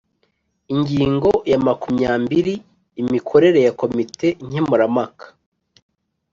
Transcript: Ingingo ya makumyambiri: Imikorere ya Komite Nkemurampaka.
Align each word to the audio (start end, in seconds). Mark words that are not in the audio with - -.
Ingingo 0.75 1.31
ya 1.51 1.57
makumyambiri: 1.65 2.53
Imikorere 3.01 3.59
ya 3.67 3.73
Komite 3.79 4.27
Nkemurampaka. 4.45 5.25